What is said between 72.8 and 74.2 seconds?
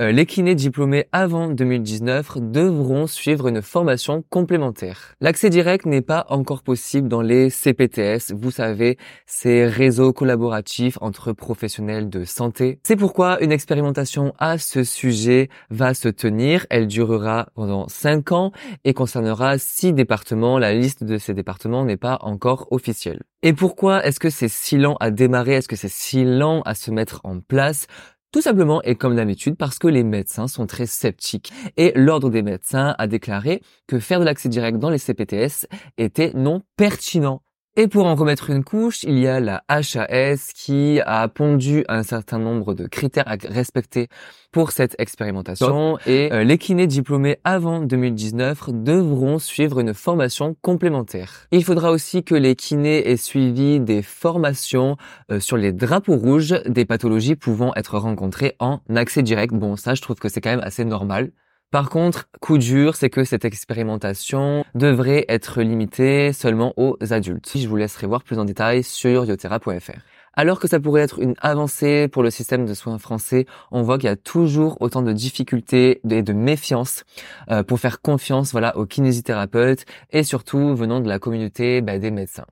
français, on voit qu'il y a